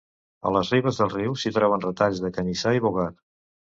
A 0.49 0.53
les 0.55 0.69
ribes 0.75 1.01
del 1.01 1.11
riu 1.11 1.37
s’hi 1.41 1.53
troben 1.59 1.85
retalls 1.85 2.23
de 2.25 2.33
canyissar 2.39 2.77
i 2.79 2.85
bogar. 2.87 3.09